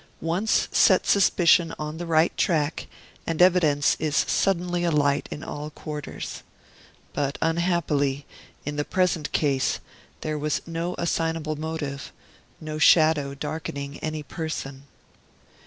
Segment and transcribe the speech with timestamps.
[0.19, 2.87] Once set suspicion on the right track,
[3.27, 6.41] and evidence is suddenly alight in all quarters.
[7.13, 8.25] But, unhappily,
[8.65, 9.79] in the present case
[10.21, 12.11] there was no assignable motive,
[12.59, 14.87] no shadow darkening any person.